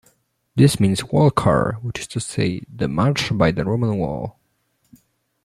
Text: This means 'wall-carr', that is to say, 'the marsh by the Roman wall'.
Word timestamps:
This 0.55 0.79
means 0.79 1.03
'wall-carr', 1.03 1.79
that 1.83 1.99
is 1.99 2.07
to 2.07 2.19
say, 2.19 2.61
'the 2.67 2.87
marsh 2.87 3.29
by 3.33 3.51
the 3.51 3.63
Roman 3.65 3.99
wall'. 3.99 4.35